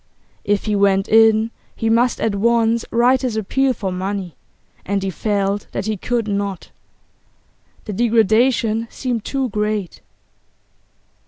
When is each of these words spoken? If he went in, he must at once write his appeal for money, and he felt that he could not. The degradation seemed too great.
If 0.43 0.65
he 0.65 0.75
went 0.75 1.07
in, 1.07 1.51
he 1.75 1.87
must 1.87 2.19
at 2.19 2.33
once 2.33 2.85
write 2.89 3.21
his 3.21 3.37
appeal 3.37 3.71
for 3.71 3.91
money, 3.91 4.35
and 4.83 5.03
he 5.03 5.11
felt 5.11 5.67
that 5.73 5.85
he 5.85 5.95
could 5.95 6.27
not. 6.27 6.71
The 7.85 7.93
degradation 7.93 8.87
seemed 8.89 9.23
too 9.23 9.49
great. 9.49 10.01